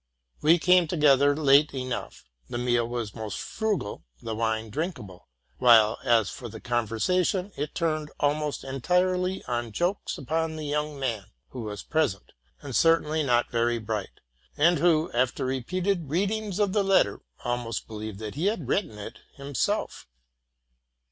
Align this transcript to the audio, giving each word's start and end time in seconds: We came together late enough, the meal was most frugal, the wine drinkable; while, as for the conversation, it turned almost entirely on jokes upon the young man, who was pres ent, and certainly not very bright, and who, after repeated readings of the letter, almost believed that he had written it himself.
We 0.41 0.57
came 0.57 0.87
together 0.87 1.35
late 1.35 1.75
enough, 1.75 2.23
the 2.49 2.57
meal 2.57 2.87
was 2.89 3.13
most 3.13 3.37
frugal, 3.37 4.01
the 4.19 4.33
wine 4.33 4.71
drinkable; 4.71 5.27
while, 5.59 5.99
as 6.03 6.31
for 6.31 6.49
the 6.49 6.59
conversation, 6.59 7.51
it 7.55 7.75
turned 7.75 8.09
almost 8.19 8.63
entirely 8.63 9.43
on 9.45 9.71
jokes 9.71 10.17
upon 10.17 10.55
the 10.55 10.65
young 10.65 10.99
man, 10.99 11.25
who 11.49 11.61
was 11.61 11.83
pres 11.83 12.15
ent, 12.15 12.31
and 12.63 12.75
certainly 12.75 13.21
not 13.21 13.51
very 13.51 13.77
bright, 13.77 14.19
and 14.57 14.79
who, 14.79 15.11
after 15.13 15.45
repeated 15.45 16.09
readings 16.09 16.57
of 16.57 16.73
the 16.73 16.83
letter, 16.83 17.21
almost 17.43 17.85
believed 17.85 18.17
that 18.17 18.33
he 18.33 18.47
had 18.47 18.67
written 18.67 18.97
it 18.97 19.19
himself. 19.35 20.07